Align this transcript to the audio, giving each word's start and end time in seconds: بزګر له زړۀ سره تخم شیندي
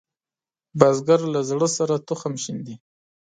بزګر 0.79 1.21
له 1.33 1.39
زړۀ 1.49 1.67
سره 1.77 1.95
تخم 2.07 2.33
شیندي 2.43 2.75